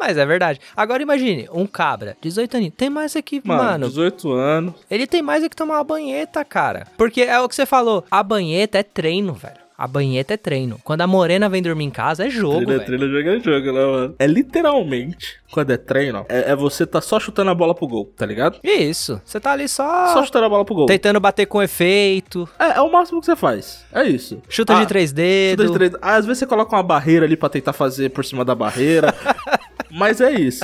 Mas 0.07 0.17
é 0.17 0.25
verdade. 0.25 0.61
Agora 0.75 1.03
imagine, 1.03 1.49
um 1.51 1.67
cabra, 1.67 2.15
18 2.21 2.55
aninhos, 2.55 2.73
tem 2.77 2.89
mais 2.89 3.13
aqui, 3.15 3.41
Mano, 3.43 3.61
mano. 3.63 3.87
18 3.89 4.31
anos. 4.31 4.73
Ele 4.89 5.05
tem 5.05 5.21
mais 5.21 5.43
é 5.43 5.49
que 5.49 5.55
tomar 5.55 5.75
uma 5.75 5.83
banheta, 5.83 6.45
cara. 6.45 6.87
Porque 6.97 7.21
é 7.23 7.37
o 7.41 7.49
que 7.49 7.55
você 7.55 7.65
falou, 7.65 8.05
a 8.09 8.23
banheta 8.23 8.77
é 8.77 8.83
treino, 8.83 9.33
velho. 9.33 9.67
A 9.77 9.85
banheta 9.87 10.33
é 10.33 10.37
treino. 10.37 10.79
Quando 10.83 11.01
a 11.01 11.07
morena 11.07 11.47
vem 11.47 11.61
dormir 11.61 11.83
em 11.85 11.91
casa, 11.91 12.25
é 12.25 12.29
jogo, 12.31 12.65
Trilha, 12.65 12.79
velho. 12.79 12.85
trilha, 12.85 13.07
jogo 13.07 13.29
é 13.29 13.39
jogo, 13.39 13.71
né, 13.77 13.85
mano? 13.85 14.15
É 14.17 14.25
literalmente, 14.25 15.35
quando 15.51 15.69
é 15.71 15.77
treino, 15.77 16.25
é, 16.27 16.51
é 16.51 16.55
você 16.55 16.83
tá 16.83 16.99
só 16.99 17.19
chutando 17.19 17.51
a 17.51 17.53
bola 17.53 17.75
pro 17.75 17.85
gol, 17.85 18.11
tá 18.17 18.25
ligado? 18.25 18.57
Isso. 18.63 19.21
Você 19.23 19.39
tá 19.39 19.51
ali 19.51 19.67
só, 19.69 20.13
Só 20.13 20.23
chutando 20.25 20.45
a 20.45 20.49
bola 20.49 20.65
pro 20.65 20.73
gol. 20.73 20.85
tentando 20.87 21.19
bater 21.19 21.45
com 21.45 21.61
efeito. 21.61 22.49
É, 22.57 22.77
é 22.77 22.81
o 22.81 22.91
máximo 22.91 23.19
que 23.19 23.27
você 23.27 23.35
faz. 23.35 23.85
É 23.93 24.03
isso. 24.03 24.41
Chuta 24.49 24.75
Ah, 24.75 24.79
de 24.81 24.87
três 24.87 25.11
chuta 25.11 25.21
dedos. 25.21 25.67
de 25.67 25.73
três. 25.73 25.93
Ah, 26.01 26.15
às 26.15 26.25
vezes 26.25 26.39
você 26.39 26.47
coloca 26.47 26.75
uma 26.75 26.81
barreira 26.81 27.25
ali 27.27 27.37
pra 27.37 27.47
tentar 27.47 27.73
fazer 27.73 28.09
por 28.09 28.25
cima 28.25 28.43
da 28.43 28.55
barreira. 28.55 29.13
Mas 29.97 30.21
é 30.21 30.31
isso. 30.31 30.63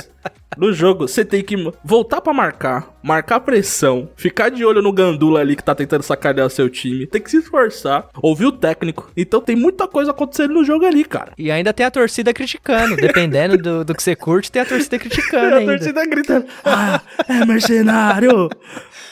No 0.56 0.72
jogo, 0.72 1.08
você 1.08 1.24
tem 1.24 1.42
que 1.42 1.56
voltar 1.84 2.20
pra 2.20 2.32
marcar, 2.32 2.96
marcar 3.02 3.40
pressão, 3.40 4.08
ficar 4.16 4.48
de 4.48 4.64
olho 4.64 4.80
no 4.80 4.92
gandula 4.92 5.40
ali 5.40 5.56
que 5.56 5.64
tá 5.64 5.74
tentando 5.74 6.04
sacanear 6.04 6.46
o 6.46 6.50
seu 6.50 6.70
time, 6.70 7.06
tem 7.06 7.20
que 7.20 7.28
se 7.28 7.38
esforçar, 7.38 8.08
ouvir 8.22 8.46
o 8.46 8.52
técnico. 8.52 9.10
Então 9.16 9.40
tem 9.40 9.56
muita 9.56 9.88
coisa 9.88 10.12
acontecendo 10.12 10.54
no 10.54 10.64
jogo 10.64 10.86
ali, 10.86 11.04
cara. 11.04 11.32
E 11.36 11.50
ainda 11.50 11.72
tem 11.72 11.84
a 11.84 11.90
torcida 11.90 12.32
criticando. 12.32 12.94
Dependendo 12.94 13.58
do, 13.58 13.84
do 13.84 13.94
que 13.94 14.02
você 14.02 14.14
curte, 14.14 14.52
tem 14.52 14.62
a 14.62 14.66
torcida 14.66 14.98
criticando 14.98 15.56
a 15.56 15.58
ainda. 15.58 15.72
torcida 15.72 16.06
gritando: 16.06 16.46
Ah, 16.64 17.00
é 17.28 17.44
mercenário! 17.44 18.48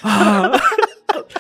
Ah. 0.05 0.53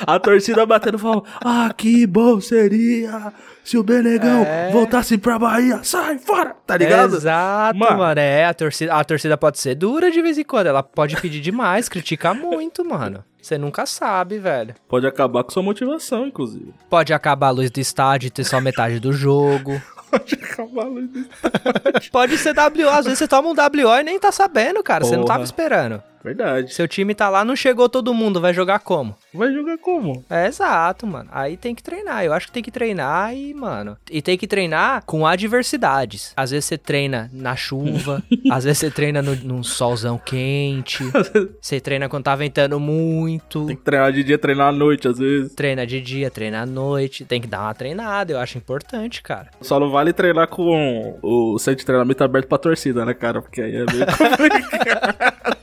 A 0.07 0.19
torcida 0.19 0.65
batendo 0.67 0.99
falando: 0.99 1.25
Ah, 1.45 1.73
que 1.77 2.07
bom 2.07 2.41
seria 2.41 3.33
se 3.65 3.79
o 3.79 3.83
Benegão 3.83 4.43
É. 4.45 4.71
voltasse 4.71 5.17
pra 5.19 5.39
Bahia. 5.39 5.81
Sai 5.85 6.19
fora, 6.19 6.55
tá 6.67 6.77
ligado? 6.77 7.17
Exato, 7.17 7.79
Mano. 7.79 7.99
mano. 7.99 8.21
É, 8.21 8.45
a 8.47 8.55
torcida, 8.55 8.95
a 8.95 9.05
torcida 9.05 9.37
pode 9.37 9.59
ser 9.59 9.75
dura 9.75 10.11
de 10.11 10.21
vez 10.23 10.39
em 10.39 10.45
quando. 10.45 10.67
Ela 10.67 10.83
pode 10.83 11.17
pedir 11.21 11.41
demais, 11.41 11.89
criticar 11.89 12.35
muito, 12.35 12.85
mano. 12.85 13.25
Você 13.41 13.59
nunca 13.59 13.85
sabe, 13.87 14.39
velho. 14.39 14.75
Pode 14.89 15.05
acabar 15.07 15.43
com 15.43 15.51
sua 15.51 15.63
motivação, 15.65 16.27
inclusive. 16.29 16.73
Pode 16.89 17.13
acabar 17.13 17.49
a 17.49 17.51
luz 17.51 17.71
do 17.71 17.81
estádio 17.81 18.29
e 18.29 18.31
ter 18.31 18.45
só 18.45 18.61
metade 18.61 19.01
do 19.01 19.13
jogo. 19.13 19.81
Pode 20.13 20.35
acabar 20.35 20.83
a 20.83 20.89
luz 20.89 21.09
do- 21.09 21.27
Pode 22.13 22.37
ser 22.39 22.55
WO. 22.55 22.89
Às 22.91 23.05
vezes 23.07 23.19
você 23.19 23.27
toma 23.27 23.49
um 23.49 23.55
WO 23.55 23.99
e 23.99 24.03
nem 24.05 24.19
tá 24.21 24.31
sabendo, 24.31 24.83
cara. 24.83 25.05
Você 25.05 25.17
não 25.17 25.23
Porra. 25.23 25.35
tava 25.35 25.45
esperando. 25.45 26.03
Verdade. 26.23 26.73
Seu 26.73 26.87
time 26.87 27.15
tá 27.15 27.29
lá, 27.29 27.45
não 27.45 27.57
chegou 27.57 27.89
todo 27.89 28.15
mundo. 28.15 28.41
Vai 28.41 28.55
jogar 28.55 28.79
como? 28.79 29.17
Vai 29.35 29.53
jogar 29.53 29.79
como? 29.79 30.25
É 30.31 30.47
exato, 30.47 31.07
mano. 31.07 31.29
Aí 31.33 31.57
tem 31.57 31.75
que 31.75 31.83
treinar. 31.83 32.25
Eu 32.25 32.33
acho 32.33 32.47
que 32.47 32.53
tem 32.53 32.63
que 32.63 32.71
treinar 32.71 33.35
e, 33.35 33.53
mano. 33.53 33.97
E 34.11 34.23
tem 34.23 34.39
que 34.39 34.47
treinar 34.47 35.03
com 35.05 35.27
adversidades. 35.27 36.33
Às 36.37 36.51
vezes 36.51 36.67
você 36.67 36.79
treina 36.79 37.31
na 37.33 37.57
chuva, 37.57 38.23
às 38.51 38.65
vezes 38.65 38.79
você 38.79 38.91
treina 38.91 39.21
no, 39.21 39.35
num 39.37 39.63
solzão 39.63 40.19
quente, 40.19 41.03
você 41.61 41.81
treina 41.81 42.09
quando 42.09 42.25
tá 42.25 42.37
ventando 42.37 42.79
muito. 42.79 43.67
Tem 43.67 43.77
que 43.77 43.83
treinar 43.83 44.13
de 44.13 44.25
dia, 44.25 44.39
treinar 44.39 44.69
à 44.69 44.73
noite, 44.73 45.09
às 45.09 45.19
vezes. 45.19 45.55
Treina 45.55 45.87
de 45.87 46.01
dia, 46.01 46.31
treina 46.31 46.63
à 46.63 46.67
noite. 46.67 47.25
Tem 47.25 47.41
que 47.41 47.47
dar 47.47 47.63
uma 47.63 47.75
treinada, 47.75 48.33
eu 48.33 48.39
acho 48.39 48.59
importante, 48.59 49.23
cara. 49.23 49.49
Só 49.61 49.81
não 49.81 49.91
vale 49.91 50.13
treinar 50.13 50.49
com 50.49 51.19
o 51.23 51.59
centro 51.59 51.81
de 51.81 51.87
treinamento 51.87 52.23
aberto 52.23 52.47
pra 52.47 52.59
torcida, 52.59 53.05
né, 53.05 53.15
cara? 53.15 53.43
Porque 53.43 53.61
aí 53.61 53.75
é 53.75 53.85
meio 53.85 54.07
complicado. 54.17 55.63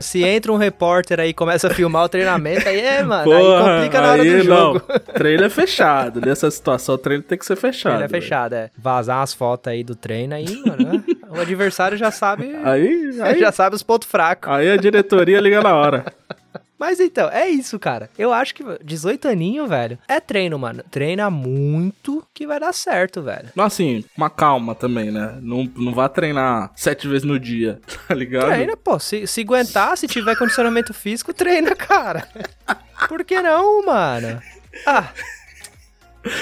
Se 0.00 0.22
entra 0.24 0.52
um 0.52 0.56
repórter 0.56 1.20
aí 1.20 1.30
e 1.30 1.34
começa 1.34 1.68
a 1.68 1.70
filmar 1.70 2.04
o 2.04 2.08
treinamento, 2.08 2.68
aí 2.68 2.80
é, 2.80 3.02
mano, 3.02 3.24
Porra, 3.24 3.38
aí 3.38 3.76
complica 3.76 4.00
na 4.00 4.12
hora 4.12 4.22
aí 4.22 4.30
do 4.30 4.44
jogo. 4.44 4.82
Não. 4.88 4.98
Treino 5.14 5.44
é 5.44 5.50
fechado. 5.50 6.20
Nessa 6.20 6.50
situação, 6.50 6.94
o 6.94 6.98
treino 6.98 7.22
tem 7.22 7.38
que 7.38 7.46
ser 7.46 7.56
fechado. 7.56 7.96
Treino 7.96 8.04
é 8.16 8.20
fechado, 8.20 8.54
é. 8.54 8.70
Vazar 8.76 9.18
umas 9.18 9.32
fotos 9.34 9.70
aí 9.72 9.82
do 9.84 9.94
treino 9.94 10.34
aí, 10.34 10.62
mano. 10.64 11.04
é 11.06 11.38
O 11.38 11.40
adversário 11.40 11.96
já 11.96 12.10
sabe. 12.10 12.54
Aí, 12.64 13.10
aí, 13.22 13.40
já 13.40 13.52
sabe 13.52 13.76
os 13.76 13.82
pontos 13.82 14.08
fracos. 14.08 14.50
aí 14.52 14.70
a 14.70 14.76
diretoria 14.76 15.40
liga 15.40 15.60
na 15.62 15.74
hora. 15.74 16.04
Mas 16.78 17.00
então, 17.00 17.28
é 17.30 17.48
isso, 17.48 17.78
cara. 17.78 18.10
Eu 18.18 18.32
acho 18.32 18.54
que 18.54 18.62
18 18.84 19.28
aninho, 19.28 19.66
velho, 19.66 19.98
é 20.06 20.20
treino, 20.20 20.58
mano. 20.58 20.82
Treina 20.90 21.30
muito 21.30 22.26
que 22.34 22.46
vai 22.46 22.60
dar 22.60 22.72
certo, 22.72 23.22
velho. 23.22 23.48
Mas 23.54 23.66
assim, 23.66 24.04
uma 24.16 24.28
calma 24.28 24.74
também, 24.74 25.10
né? 25.10 25.38
Não, 25.40 25.64
não 25.76 25.94
vá 25.94 26.08
treinar 26.08 26.70
sete 26.76 27.08
vezes 27.08 27.24
no 27.24 27.40
dia, 27.40 27.80
tá 28.08 28.14
ligado? 28.14 28.46
Treina, 28.46 28.76
pô. 28.76 28.98
Se, 28.98 29.26
se 29.26 29.40
aguentar, 29.40 29.96
se 29.96 30.06
tiver 30.06 30.36
condicionamento 30.36 30.92
físico, 30.92 31.32
treina, 31.32 31.74
cara. 31.74 32.28
Por 33.08 33.24
que 33.24 33.40
não, 33.40 33.84
mano? 33.84 34.40
Ah. 34.86 35.10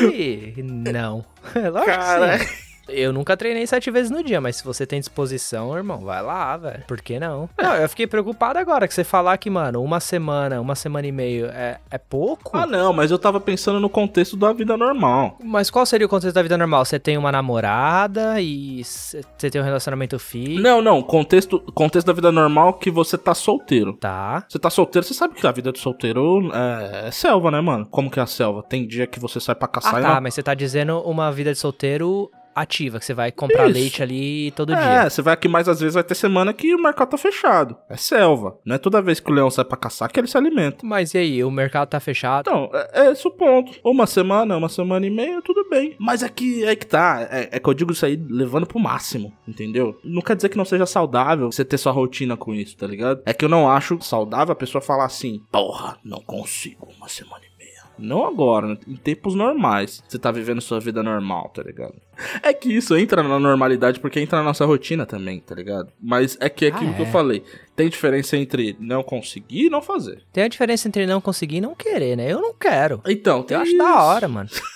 E 0.01 0.55
não. 0.63 1.25
Lógico 1.55 1.85
Cara. 1.85 2.39
que 2.39 2.45
sim. 2.45 2.64
Eu 2.89 3.13
nunca 3.13 3.37
treinei 3.37 3.67
sete 3.67 3.91
vezes 3.91 4.11
no 4.11 4.23
dia, 4.23 4.41
mas 4.41 4.57
se 4.57 4.65
você 4.65 4.87
tem 4.87 5.01
disposição, 5.01 5.77
irmão, 5.77 6.05
vai 6.05 6.23
lá, 6.23 6.57
velho. 6.57 6.85
Por 6.87 7.01
que 7.01 7.19
não? 7.19 7.49
Não, 7.61 7.75
eu 7.77 7.89
fiquei 7.89 8.07
preocupado 8.07 8.59
agora 8.59 8.87
que 8.87 8.95
você 8.95 9.05
falar 9.05 9.37
que, 9.39 9.49
mano, 9.51 9.83
uma 9.83 10.01
semana, 10.01 10.61
uma 10.61 10.75
semana 10.75 11.07
e 11.07 11.13
meio 11.13 11.47
é, 11.47 11.79
é 11.91 11.99
pouco. 11.99 12.57
Ah, 12.57 12.67
não, 12.67 12.93
mas 12.93 13.11
eu 13.11 13.19
tava 13.19 13.41
pensando 13.41 13.81
no 13.81 13.89
contexto 13.89 14.37
da 14.37 14.53
vida 14.53 14.77
normal. 14.77 15.39
Mas 15.43 15.71
qual 15.71 15.87
seria 15.87 16.07
o 16.07 16.11
contexto 16.11 16.35
da 16.35 16.43
vida 16.43 16.59
normal? 16.59 16.85
Você 16.85 16.99
tem 16.99 17.17
uma 17.17 17.33
namorada 17.33 18.41
e 18.41 18.83
você 18.85 19.51
tem 19.51 19.61
um 19.61 19.65
relacionamento 19.65 20.19
físico. 20.19 20.61
Não, 20.61 20.83
não, 20.83 21.03
contexto, 21.03 21.61
contexto 21.75 22.07
da 22.07 22.13
vida 22.13 22.31
normal 22.33 22.75
que 22.75 22.91
você 22.91 23.17
tá 23.17 23.35
solteiro. 23.35 23.95
Tá. 23.95 24.45
Você 24.49 24.59
tá 24.59 24.71
solteiro, 24.71 25.07
você 25.07 25.15
sabe 25.15 25.35
que 25.35 25.47
a 25.47 25.53
vida 25.53 25.73
de 25.73 25.79
solteiro 25.79 26.51
é, 26.53 27.09
é 27.09 27.11
selva, 27.11 27.51
né, 27.51 27.61
mano? 27.61 27.87
Como 27.87 28.11
que 28.11 28.19
é 28.21 28.23
a 28.23 28.27
selva? 28.27 28.63
Tem 28.63 28.87
dia 28.87 29.07
que 29.07 29.19
você 29.19 29.41
sai 29.41 29.55
pra 29.55 29.69
caçar 29.69 29.95
Ah, 29.95 30.01
e 30.01 30.03
tá, 30.03 30.15
não... 30.15 30.21
mas 30.21 30.35
você 30.35 30.43
tá 30.43 30.55
dizendo 30.55 31.01
uma 31.01 31.31
vida 31.33 31.53
de 31.53 31.59
solteiro 31.59 32.31
ativa, 32.55 32.99
que 32.99 33.05
você 33.05 33.15
vai 33.15 33.33
comprar 33.33 33.65
Isso. 33.69 33.75
leite 33.79 34.03
ali 34.03 34.51
todo 34.53 34.73
É, 34.73 34.77
dia. 35.03 35.11
você 35.11 35.23
vai 35.23 35.35
aqui 35.35 35.49
mais 35.49 35.69
às 35.69 35.81
vezes 35.81 35.95
vai 35.95 36.05
ter 36.05 36.15
semana 36.15 36.53
que 36.53 36.75
o 36.75 36.83
mercado 36.83 37.11
tá 37.11 37.19
fechado. 37.19 37.77
É 37.89 37.97
selva. 37.97 38.59
Não 38.65 38.77
é 38.77 38.79
toda 38.79 39.03
vez 39.03 39.21
que 39.21 39.31
o 39.31 39.35
leão 39.35 39.51
sai 39.51 39.65
pra 39.65 39.77
caçar 39.77 40.11
que 40.11 40.19
ele 40.21 40.27
se 40.27 40.37
alimenta. 40.37 40.79
Mas 40.85 41.15
e 41.15 41.19
aí, 41.19 41.45
o 41.45 41.51
mercado 41.51 41.89
tá 41.89 42.01
fechado? 42.01 42.49
Então, 42.49 42.71
é, 42.73 43.07
é 43.09 43.13
esse 43.13 43.27
o 43.27 43.31
ponto. 43.31 43.73
Uma 43.85 44.07
semana, 44.07 44.57
uma 44.57 44.69
semana 44.69 45.07
e 45.07 45.11
meia, 45.11 45.41
tudo 45.43 45.69
bem. 45.69 45.97
Mas 45.99 46.23
é 46.23 46.29
que 46.29 46.65
é 46.65 46.75
que 46.77 46.87
tá. 46.87 47.27
É, 47.31 47.49
é 47.53 47.59
que 47.59 47.69
eu 47.69 47.75
digo 47.75 47.93
isso 47.93 48.05
aí 48.07 48.17
levando 48.29 48.67
pro 48.67 48.79
máximo, 48.79 49.33
entendeu? 49.47 49.99
Não 50.05 50.23
quer 50.23 50.37
dizer 50.37 50.49
que 50.49 50.57
não 50.57 50.65
seja 50.65 50.87
saudável 50.87 51.51
você 51.51 51.65
ter 51.65 51.79
sua 51.79 51.93
rotina 51.93 52.37
com 52.37 52.55
isso, 52.55 52.77
tá 52.77 52.87
ligado? 52.87 53.23
É 53.27 53.33
que 53.33 53.45
eu 53.45 53.49
não 53.49 53.71
acho 53.71 53.99
saudável 54.01 54.53
a 54.53 54.57
pessoa 54.57 54.81
falar 54.83 55.05
assim, 55.07 55.41
porra, 55.51 55.99
não 56.05 56.21
consigo 56.21 56.89
uma 56.97 57.09
semana 57.09 57.39
e 57.45 57.49
meia. 57.49 57.54
Não 57.99 58.27
agora, 58.27 58.67
né? 58.69 58.79
em 58.89 58.97
tempos 58.97 59.35
normais. 59.35 60.03
Você 60.09 60.19
tá 60.19 60.31
vivendo 60.33 60.61
sua 60.61 60.81
vida 60.81 61.03
normal, 61.03 61.51
tá 61.55 61.63
ligado? 61.63 61.95
É 62.43 62.53
que 62.53 62.73
isso 62.75 62.97
entra 62.97 63.23
na 63.23 63.39
normalidade 63.39 64.01
porque 64.01 64.21
entra 64.21 64.39
na 64.39 64.45
nossa 64.45 64.65
rotina 64.65 65.05
também, 65.07 65.41
tá 65.41 65.55
ligado? 65.55 65.93
Mas 66.01 66.37
é 66.41 66.49
que 66.49 66.65
é 66.65 66.69
aquilo 66.69 66.91
Ah, 66.91 66.95
que 66.95 67.03
eu 67.03 67.07
é. 67.07 67.11
falei. 67.11 67.43
Tem 67.77 67.89
diferença 67.89 68.37
entre 68.37 68.77
não 68.81 69.03
conseguir 69.03 69.67
e 69.67 69.71
não 69.71 69.83
fazer. 69.83 70.23
Tem 70.33 70.45
a 70.45 70.49
diferença 70.49 70.87
entre 70.89 71.07
não 71.07 71.21
conseguir 71.21 71.57
e 71.57 71.61
não 71.61 71.75
querer, 71.75 72.17
né? 72.17 72.31
Eu 72.33 72.41
não 72.41 72.55
quero. 72.55 73.01
Então, 73.07 73.43
tem 73.43 73.57
Eu 73.57 73.63
acho 73.63 73.71
isso. 73.73 73.79
da 73.79 74.03
hora, 74.03 74.29
mano. 74.29 74.49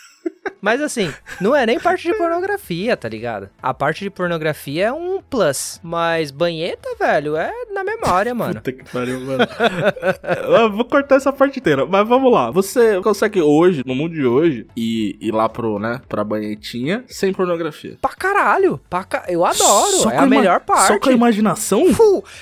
Mas 0.60 0.80
assim, 0.80 1.12
não 1.40 1.54
é 1.54 1.64
nem 1.64 1.78
parte 1.78 2.08
de 2.08 2.14
pornografia, 2.14 2.96
tá 2.96 3.08
ligado? 3.08 3.48
A 3.62 3.72
parte 3.72 4.04
de 4.04 4.10
pornografia 4.10 4.86
é 4.86 4.92
um 4.92 5.20
plus. 5.22 5.80
Mas 5.82 6.30
banheta, 6.30 6.88
velho, 6.98 7.36
é 7.36 7.52
na 7.72 7.84
memória, 7.84 8.34
mano. 8.34 8.54
Puta 8.54 8.72
que 8.72 8.84
pariu, 8.84 9.20
mano. 9.20 9.46
Eu 10.62 10.72
vou 10.72 10.84
cortar 10.84 11.16
essa 11.16 11.32
parte 11.32 11.58
inteira. 11.58 11.86
Mas 11.86 12.06
vamos 12.08 12.32
lá. 12.32 12.50
Você 12.50 13.00
consegue 13.00 13.40
hoje, 13.40 13.82
no 13.86 13.94
mundo 13.94 14.14
de 14.14 14.26
hoje, 14.26 14.66
ir, 14.76 15.16
ir 15.20 15.32
lá 15.32 15.48
pro, 15.48 15.78
né, 15.78 16.00
pra 16.08 16.24
banhetinha 16.24 17.04
sem 17.06 17.32
pornografia. 17.32 17.96
Pra 18.00 18.10
caralho. 18.10 18.80
Pra 18.90 19.04
ca... 19.04 19.24
Eu 19.28 19.44
adoro. 19.44 19.98
Só 19.98 20.10
é 20.10 20.16
a 20.16 20.26
melhor 20.26 20.60
parte. 20.60 20.88
Só 20.88 20.98
com 20.98 21.10
a 21.10 21.12
imaginação? 21.12 21.84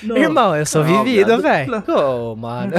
Irmão, 0.03 0.55
eu 0.55 0.65
sou 0.65 0.83
Não, 0.83 1.03
vivido, 1.03 1.39
velho. 1.41 1.83
Ô, 1.87 2.35
mano. 2.35 2.73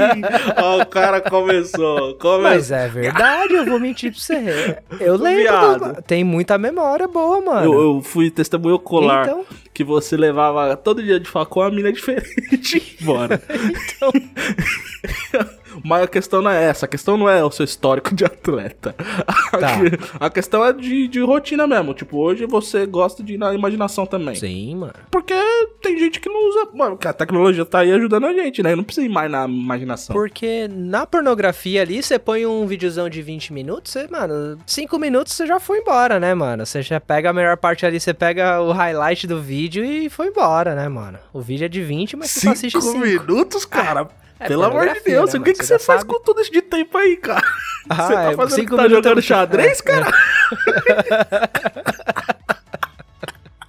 Ó, 0.56 0.80
o 0.82 0.86
cara 0.86 1.20
começou. 1.20 2.14
começou. 2.14 2.42
Mas 2.42 2.70
é 2.70 2.88
verdade, 2.88 3.54
eu 3.54 3.64
vou 3.64 3.78
mentir 3.78 4.12
pra 4.12 4.20
você. 4.20 4.69
Eu 5.00 5.16
lembro. 5.16 5.94
Do- 5.94 6.02
Tem 6.02 6.24
muita 6.24 6.58
memória 6.58 7.06
boa, 7.08 7.40
mano. 7.40 7.72
Eu, 7.74 7.80
eu 7.96 8.02
fui 8.02 8.30
testemunho 8.30 8.74
ocular 8.76 9.24
Então, 9.26 9.44
que 9.72 9.84
você 9.84 10.16
levava 10.16 10.76
todo 10.76 11.02
dia 11.02 11.18
de 11.20 11.28
facão 11.28 11.62
a 11.62 11.70
mina 11.70 11.92
diferente 11.92 12.96
embora. 13.00 13.40
então. 13.48 14.12
Mas 15.84 16.02
a 16.04 16.06
questão 16.08 16.42
não 16.42 16.50
é 16.50 16.64
essa, 16.64 16.86
a 16.86 16.88
questão 16.88 17.16
não 17.16 17.28
é 17.28 17.42
o 17.44 17.50
seu 17.50 17.64
histórico 17.64 18.14
de 18.14 18.24
atleta. 18.24 18.94
A, 19.26 19.40
Tá. 19.60 19.76
a 20.18 20.30
questão 20.30 20.64
é 20.64 20.72
de, 20.72 21.06
de 21.08 21.20
rotina 21.20 21.66
mesmo. 21.66 21.92
Tipo, 21.92 22.18
hoje 22.18 22.46
você 22.46 22.86
gosta 22.86 23.22
de 23.22 23.34
ir 23.34 23.38
na 23.38 23.52
imaginação 23.52 24.06
também. 24.06 24.34
Sim, 24.36 24.76
mano. 24.76 24.92
Porque 25.10 25.34
tem 25.82 25.98
gente 25.98 26.20
que 26.20 26.28
não 26.28 26.48
usa. 26.48 26.68
Mano, 26.72 26.98
a 27.04 27.12
tecnologia 27.12 27.64
tá 27.66 27.80
aí 27.80 27.92
ajudando 27.92 28.26
a 28.26 28.32
gente, 28.32 28.62
né? 28.62 28.74
Não 28.76 28.84
precisa 28.84 29.04
ir 29.06 29.10
mais 29.10 29.30
na 29.30 29.44
imaginação. 29.46 30.14
Porque 30.14 30.68
na 30.68 31.04
pornografia 31.04 31.82
ali, 31.82 32.02
você 32.02 32.18
põe 32.18 32.46
um 32.46 32.66
videozão 32.66 33.08
de 33.08 33.20
20 33.20 33.52
minutos, 33.52 33.92
você, 33.92 34.06
mano, 34.08 34.58
5 34.66 34.98
minutos 34.98 35.32
você 35.34 35.46
já 35.46 35.58
foi 35.60 35.78
embora, 35.78 36.18
né, 36.20 36.34
mano? 36.34 36.64
Você 36.64 36.80
já 36.82 37.00
pega 37.00 37.30
a 37.30 37.32
melhor 37.32 37.56
parte 37.56 37.84
ali, 37.84 37.98
você 38.00 38.14
pega 38.14 38.60
o 38.60 38.72
highlight 38.72 39.26
do 39.26 39.40
vídeo 39.40 39.84
e 39.84 40.08
foi 40.08 40.28
embora, 40.28 40.74
né, 40.74 40.88
mano? 40.88 41.18
O 41.32 41.40
vídeo 41.40 41.64
é 41.64 41.68
de 41.68 41.82
20, 41.82 42.16
mas 42.16 42.30
você 42.30 42.40
só 42.40 42.52
assiste 42.52 42.80
5. 42.80 42.98
minutos, 42.98 43.64
cara. 43.64 44.08
É 44.40 44.48
Pelo 44.48 44.64
amor 44.64 44.88
de 44.92 45.00
Deus, 45.00 45.32
né, 45.34 45.40
o 45.40 45.42
que, 45.42 45.52
que 45.52 45.64
Você 45.64 45.78
faz 45.78 46.00
sabe. 46.00 46.12
com 46.12 46.20
todo 46.20 46.40
esse 46.40 46.50
de 46.50 46.62
tempo 46.62 46.96
aí, 46.98 47.16
cara? 47.16 47.42
Ah, 47.88 47.94
você 48.06 48.14
tá 48.14 48.32
fazendo 48.36 48.68
que 48.70 48.76
tá 48.76 48.88
jogando 48.88 49.22
xadrez, 49.22 49.80
cara? 49.80 50.06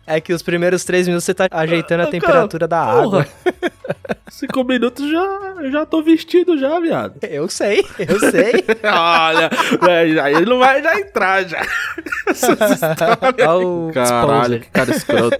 É 0.07 0.19
que 0.19 0.33
os 0.33 0.41
primeiros 0.41 0.83
3 0.83 1.07
minutos 1.07 1.23
você 1.23 1.33
tá 1.33 1.47
ajeitando 1.49 2.03
a 2.03 2.05
Ah, 2.05 2.09
temperatura 2.11 2.67
da 2.67 2.85
porra. 3.01 3.27
Cinco 4.31 4.63
minutos 4.63 5.11
já, 5.11 5.69
já 5.69 5.85
tô 5.85 6.01
vestido 6.01 6.57
já, 6.57 6.79
viado. 6.79 7.19
Eu 7.21 7.49
sei, 7.49 7.85
eu 7.99 8.17
sei. 8.31 8.63
Olha, 8.81 9.49
velho, 9.85 10.23
aí 10.23 10.35
ele 10.35 10.45
não 10.45 10.57
vai 10.57 10.81
já 10.81 10.97
entrar 10.97 11.43
já. 11.43 11.59
Olha 13.45 13.67
o 13.67 13.91
Caralho, 13.93 14.61
que 14.61 14.69
cara 14.69 14.89
escroto. 14.89 15.37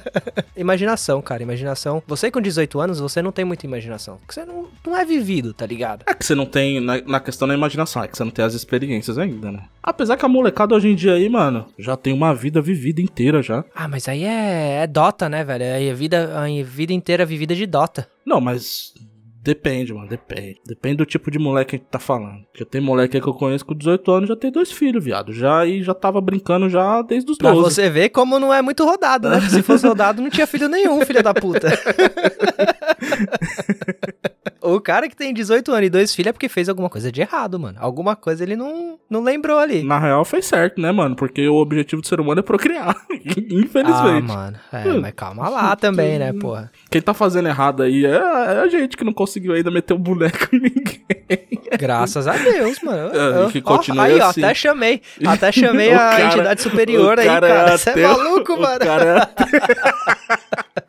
Imaginação, 0.56 1.22
cara, 1.22 1.42
imaginação. 1.42 2.02
Você 2.06 2.30
com 2.30 2.40
18 2.40 2.80
anos, 2.80 3.00
você 3.00 3.22
não 3.22 3.32
tem 3.32 3.44
muita 3.44 3.64
imaginação. 3.66 4.16
Porque 4.18 4.34
você 4.34 4.44
não, 4.44 4.68
não 4.86 4.96
é 4.96 5.04
vivido, 5.04 5.54
tá 5.54 5.64
ligado? 5.64 6.04
É 6.06 6.14
que 6.14 6.24
você 6.24 6.34
não 6.34 6.44
tem, 6.44 6.80
na, 6.80 7.00
na 7.02 7.20
questão 7.20 7.48
da 7.48 7.54
imaginação, 7.54 8.02
é 8.02 8.08
que 8.08 8.16
você 8.16 8.24
não 8.24 8.30
tem 8.30 8.44
as 8.44 8.54
experiências 8.54 9.16
ainda, 9.16 9.52
né? 9.52 9.62
Apesar 9.82 10.16
que 10.16 10.24
a 10.24 10.28
molecada 10.28 10.74
hoje 10.74 10.88
em 10.88 10.94
dia 10.94 11.14
aí, 11.14 11.28
mano, 11.28 11.66
já 11.78 11.96
tem 11.96 12.12
uma 12.12 12.34
vida 12.34 12.60
vivida 12.60 13.00
inteira 13.00 13.42
já. 13.42 13.64
Ah, 13.74 13.88
mas 13.88 14.06
aí 14.08 14.24
é, 14.24 14.82
é 14.82 14.86
Dota, 14.86 15.28
né, 15.28 15.44
velho? 15.44 15.64
É 15.64 15.90
a 15.90 15.94
vida, 15.94 16.38
a 16.38 16.62
vida 16.62 16.92
inteira 16.92 17.24
vivida 17.24 17.54
de 17.54 17.64
Dota. 17.64 18.06
Não, 18.24 18.40
mas 18.40 18.94
depende, 19.42 19.92
mano, 19.94 20.08
depende. 20.08 20.60
Depende 20.66 20.96
do 20.96 21.06
tipo 21.06 21.30
de 21.30 21.38
moleque 21.38 21.70
que 21.70 21.76
a 21.76 21.78
gente 21.78 21.88
tá 21.88 21.98
falando. 21.98 22.44
Porque 22.52 22.64
tem 22.64 22.80
moleque 22.80 23.16
aí 23.16 23.22
que 23.22 23.28
eu 23.28 23.34
conheço 23.34 23.64
com 23.64 23.74
18 23.74 24.10
anos 24.12 24.28
já 24.28 24.36
tem 24.36 24.50
dois 24.50 24.70
filhos, 24.72 25.02
viado. 25.04 25.32
Já 25.32 25.64
e 25.66 25.82
já 25.82 25.94
tava 25.94 26.20
brincando 26.20 26.68
já 26.68 27.02
desde 27.02 27.30
os 27.30 27.38
Pra 27.38 27.52
12. 27.52 27.62
você 27.74 27.90
ver 27.90 28.10
como 28.10 28.38
não 28.38 28.52
é 28.52 28.60
muito 28.62 28.84
rodado, 28.84 29.28
né? 29.30 29.40
Se 29.40 29.62
fosse 29.62 29.86
rodado, 29.86 30.20
não 30.22 30.30
tinha 30.30 30.46
filho 30.46 30.68
nenhum, 30.68 31.04
filho 31.04 31.22
da 31.22 31.34
puta. 31.34 31.68
o 34.62 34.80
cara 34.80 35.08
que 35.08 35.16
tem 35.16 35.32
18 35.32 35.72
anos 35.72 35.86
e 35.86 35.90
dois 35.90 36.14
filhos 36.14 36.28
é 36.28 36.32
porque 36.32 36.48
fez 36.48 36.68
alguma 36.68 36.88
coisa 36.90 37.10
de 37.10 37.20
errado, 37.20 37.58
mano. 37.58 37.78
Alguma 37.80 38.14
coisa 38.14 38.42
ele 38.44 38.56
não, 38.56 38.98
não 39.08 39.22
lembrou 39.22 39.58
ali. 39.58 39.82
Na 39.82 39.98
real 39.98 40.24
fez 40.24 40.46
certo, 40.46 40.80
né, 40.80 40.92
mano? 40.92 41.16
Porque 41.16 41.46
o 41.48 41.54
objetivo 41.56 42.02
do 42.02 42.08
ser 42.08 42.20
humano 42.20 42.40
é 42.40 42.42
procriar. 42.42 42.96
Ah, 43.20 43.32
Infelizmente. 43.52 44.28
mano. 44.28 44.58
É, 44.72 44.84
mas 44.94 45.12
calma 45.14 45.48
lá 45.48 45.76
também, 45.76 46.18
né, 46.18 46.32
porra? 46.32 46.70
Quem 46.90 47.02
tá 47.02 47.12
fazendo 47.12 47.48
errado 47.48 47.82
aí 47.82 48.04
é, 48.04 48.08
é 48.10 48.60
a 48.60 48.68
gente 48.68 48.96
que 48.96 49.04
não 49.04 49.12
conseguiu 49.30 49.52
ainda 49.54 49.70
meter 49.70 49.94
um 49.94 49.98
boneco 49.98 50.48
em 50.52 50.58
ninguém. 50.60 51.00
Graças 51.78 52.26
a 52.26 52.32
Deus, 52.32 52.80
mano. 52.82 53.14
É, 53.14 53.44
Eu- 53.44 53.48
que 53.48 53.62
ó, 53.64 54.02
aí, 54.02 54.20
ó, 54.20 54.26
assim. 54.26 54.42
até 54.42 54.54
chamei. 54.54 55.00
Até 55.24 55.52
chamei 55.52 55.92
a 55.94 55.98
cara- 55.98 56.24
entidade 56.24 56.62
superior 56.62 57.18
aí, 57.18 57.26
cara 57.26 57.46
cara. 57.48 57.70
é 57.70 57.78
Você 57.78 57.90
é 57.90 58.06
maluco, 58.08 58.54
o 58.54 58.60
mano. 58.60 58.78
cara 58.80 59.30
é. 59.38 60.19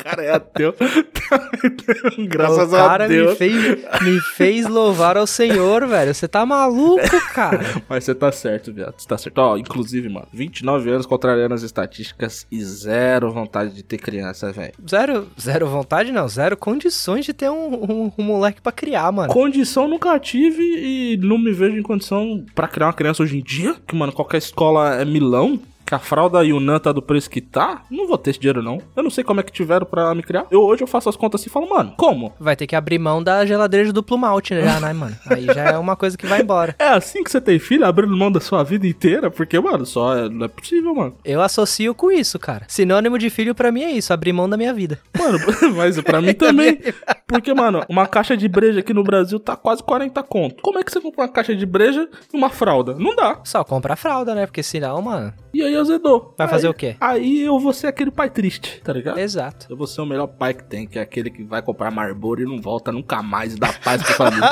o 0.01 0.03
cara 0.03 0.23
é 0.23 0.31
ateu. 0.33 0.75
Graças 2.27 2.67
o 2.69 2.71
cara 2.75 3.05
a 3.05 3.07
Deus. 3.07 3.31
Me 3.31 3.35
fez, 3.37 3.77
me 4.01 4.19
fez 4.35 4.67
louvar 4.67 5.17
ao 5.17 5.27
Senhor, 5.27 5.87
velho. 5.87 6.13
Você 6.13 6.27
tá 6.27 6.45
maluco, 6.45 7.01
cara. 7.33 7.59
Mas 7.87 8.03
você 8.03 8.15
tá 8.15 8.31
certo, 8.31 8.73
viado. 8.73 8.95
Você 8.97 9.07
tá 9.07 9.17
certo. 9.17 9.37
Ó, 9.39 9.57
inclusive, 9.57 10.09
mano, 10.09 10.27
29 10.33 10.89
anos 10.91 11.05
contrariando 11.05 11.53
as 11.53 11.63
estatísticas 11.63 12.45
e 12.51 12.63
zero 12.63 13.31
vontade 13.31 13.73
de 13.73 13.83
ter 13.83 13.97
criança, 13.97 14.51
velho. 14.51 14.73
Zero, 14.89 15.27
zero 15.39 15.67
vontade, 15.67 16.11
não. 16.11 16.27
Zero 16.27 16.57
condições 16.57 17.25
de 17.25 17.33
ter 17.33 17.49
um, 17.49 17.73
um- 17.73 18.11
um 18.17 18.23
moleque 18.23 18.61
pra 18.61 18.71
criar, 18.71 19.11
mano. 19.11 19.31
Condição 19.31 19.87
nunca 19.87 20.17
tive 20.19 20.61
e 20.63 21.17
não 21.17 21.37
me 21.37 21.51
vejo 21.51 21.77
em 21.77 21.83
condição 21.83 22.43
pra 22.53 22.67
criar 22.67 22.87
uma 22.87 22.93
criança 22.93 23.23
hoje 23.23 23.37
em 23.37 23.43
dia. 23.43 23.75
Que, 23.87 23.95
mano, 23.95 24.11
qualquer 24.11 24.37
escola 24.37 24.95
é 24.95 25.05
milão. 25.05 25.59
Que 25.91 25.95
a 25.95 25.99
fralda 25.99 26.41
Yunan 26.41 26.79
tá 26.79 26.93
do 26.93 27.01
preço 27.01 27.29
que 27.29 27.41
tá, 27.41 27.81
não 27.91 28.07
vou 28.07 28.17
ter 28.17 28.29
esse 28.29 28.39
dinheiro 28.39 28.63
não. 28.63 28.81
Eu 28.95 29.03
não 29.03 29.09
sei 29.09 29.25
como 29.25 29.41
é 29.41 29.43
que 29.43 29.51
tiveram 29.51 29.85
pra 29.85 30.15
me 30.15 30.23
criar. 30.23 30.45
Eu 30.49 30.61
hoje 30.61 30.81
eu 30.81 30.87
faço 30.87 31.09
as 31.09 31.17
contas 31.17 31.41
assim 31.41 31.49
e 31.49 31.51
falo, 31.51 31.69
mano, 31.69 31.93
como? 31.97 32.33
Vai 32.39 32.55
ter 32.55 32.65
que 32.65 32.77
abrir 32.77 32.97
mão 32.97 33.21
da 33.21 33.45
geladeira 33.45 33.85
de 33.85 33.91
duplo 33.91 34.17
malte, 34.17 34.53
né, 34.53 34.79
né, 34.79 34.93
mano? 34.93 35.17
Aí 35.29 35.45
já 35.47 35.65
é 35.65 35.77
uma 35.77 35.97
coisa 35.97 36.17
que 36.17 36.25
vai 36.25 36.41
embora. 36.41 36.73
É 36.79 36.87
assim 36.87 37.21
que 37.21 37.29
você 37.29 37.41
tem 37.41 37.59
filho, 37.59 37.85
abrindo 37.85 38.15
mão 38.15 38.31
da 38.31 38.39
sua 38.39 38.63
vida 38.63 38.87
inteira? 38.87 39.29
Porque, 39.29 39.59
mano, 39.59 39.85
só 39.85 40.15
é, 40.15 40.29
não 40.29 40.45
é 40.45 40.47
possível, 40.47 40.95
mano. 40.95 41.13
Eu 41.25 41.41
associo 41.41 41.93
com 41.93 42.09
isso, 42.09 42.39
cara. 42.39 42.63
Sinônimo 42.69 43.17
de 43.17 43.29
filho 43.29 43.53
pra 43.53 43.69
mim 43.69 43.83
é 43.83 43.91
isso, 43.91 44.13
abrir 44.13 44.31
mão 44.31 44.47
da 44.47 44.55
minha 44.55 44.73
vida. 44.73 44.97
Mano, 45.19 45.39
mas 45.75 45.99
pra 45.99 46.21
mim 46.21 46.33
também. 46.33 46.79
Porque, 47.27 47.53
mano, 47.53 47.83
uma 47.89 48.07
caixa 48.07 48.37
de 48.37 48.47
breja 48.47 48.79
aqui 48.79 48.93
no 48.93 49.03
Brasil 49.03 49.41
tá 49.41 49.57
quase 49.57 49.83
40 49.83 50.23
conto. 50.23 50.61
Como 50.61 50.79
é 50.79 50.83
que 50.85 50.91
você 50.91 51.01
compra 51.01 51.23
uma 51.23 51.29
caixa 51.29 51.53
de 51.53 51.65
breja 51.65 52.07
e 52.33 52.37
uma 52.37 52.49
fralda? 52.49 52.95
Não 52.97 53.13
dá. 53.13 53.41
Só 53.43 53.61
compra 53.65 53.93
a 53.93 53.97
fralda, 53.97 54.33
né? 54.33 54.45
Porque 54.45 54.63
senão, 54.63 55.01
mano. 55.01 55.33
E 55.53 55.61
aí 55.61 55.75
azedou. 55.75 56.33
Vai 56.37 56.47
aí, 56.47 56.51
fazer 56.51 56.69
o 56.69 56.73
quê? 56.73 56.95
Aí 56.99 57.41
eu 57.41 57.59
vou 57.59 57.73
ser 57.73 57.87
aquele 57.87 58.11
pai 58.11 58.29
triste, 58.29 58.81
tá 58.83 58.93
ligado? 58.93 59.19
Exato. 59.19 59.67
Eu 59.69 59.75
vou 59.75 59.87
ser 59.87 60.01
o 60.01 60.05
melhor 60.05 60.27
pai 60.27 60.53
que 60.53 60.63
tem, 60.63 60.87
que 60.87 60.97
é 60.97 61.01
aquele 61.01 61.29
que 61.29 61.43
vai 61.43 61.61
comprar 61.61 61.91
Marlboro 61.91 62.41
e 62.41 62.45
não 62.45 62.61
volta 62.61 62.91
nunca 62.91 63.21
mais 63.21 63.55
e 63.55 63.59
dá 63.59 63.73
paz 63.73 64.01
pra 64.01 64.13
família. 64.13 64.49